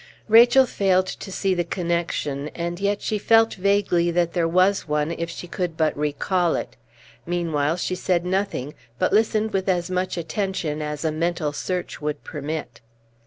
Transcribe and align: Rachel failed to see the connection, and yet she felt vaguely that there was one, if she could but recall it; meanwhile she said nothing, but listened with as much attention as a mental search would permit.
Rachel 0.27 0.65
failed 0.65 1.05
to 1.05 1.31
see 1.31 1.53
the 1.53 1.63
connection, 1.63 2.47
and 2.55 2.79
yet 2.79 3.03
she 3.03 3.19
felt 3.19 3.53
vaguely 3.53 4.09
that 4.09 4.33
there 4.33 4.47
was 4.47 4.87
one, 4.87 5.11
if 5.11 5.29
she 5.29 5.47
could 5.47 5.77
but 5.77 5.95
recall 5.95 6.55
it; 6.55 6.75
meanwhile 7.27 7.77
she 7.77 7.93
said 7.93 8.25
nothing, 8.25 8.73
but 8.97 9.13
listened 9.13 9.53
with 9.53 9.69
as 9.69 9.91
much 9.91 10.17
attention 10.17 10.81
as 10.81 11.05
a 11.05 11.11
mental 11.11 11.53
search 11.53 12.01
would 12.01 12.23
permit. 12.23 12.81